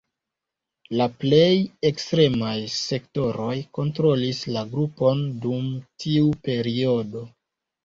La 0.99 1.05
plej 1.23 1.51
ekstremaj 1.89 2.55
sektoroj 2.77 3.53
kontrolis 3.79 4.41
la 4.57 4.65
grupon 4.73 5.23
dum 5.47 5.71
tiu 6.07 6.35
periodo. 6.51 7.27